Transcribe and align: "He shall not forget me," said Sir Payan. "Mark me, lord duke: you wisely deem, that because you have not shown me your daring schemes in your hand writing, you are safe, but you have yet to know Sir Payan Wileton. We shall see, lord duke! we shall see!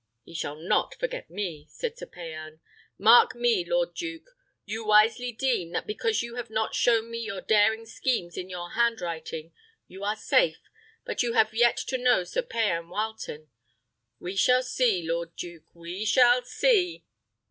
"He 0.23 0.33
shall 0.33 0.55
not 0.55 0.95
forget 0.95 1.29
me," 1.29 1.67
said 1.69 1.95
Sir 1.95 2.07
Payan. 2.07 2.59
"Mark 2.97 3.35
me, 3.35 3.63
lord 3.63 3.93
duke: 3.93 4.31
you 4.65 4.83
wisely 4.83 5.31
deem, 5.31 5.73
that 5.73 5.85
because 5.85 6.23
you 6.23 6.37
have 6.37 6.49
not 6.49 6.73
shown 6.73 7.11
me 7.11 7.19
your 7.19 7.39
daring 7.39 7.85
schemes 7.85 8.35
in 8.35 8.49
your 8.49 8.71
hand 8.71 8.99
writing, 8.99 9.53
you 9.87 10.03
are 10.03 10.15
safe, 10.15 10.57
but 11.05 11.21
you 11.21 11.33
have 11.33 11.53
yet 11.53 11.77
to 11.77 11.99
know 11.99 12.23
Sir 12.23 12.41
Payan 12.41 12.87
Wileton. 12.87 13.49
We 14.17 14.35
shall 14.35 14.63
see, 14.63 15.03
lord 15.07 15.35
duke! 15.35 15.75
we 15.75 16.03
shall 16.05 16.41
see! 16.45 17.05